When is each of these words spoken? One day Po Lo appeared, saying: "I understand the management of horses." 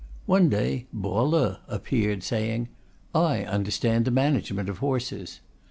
One 0.25 0.49
day 0.49 0.87
Po 0.99 1.23
Lo 1.23 1.57
appeared, 1.67 2.23
saying: 2.23 2.69
"I 3.13 3.43
understand 3.45 4.05
the 4.05 4.09
management 4.09 4.67
of 4.67 4.79
horses." 4.79 5.41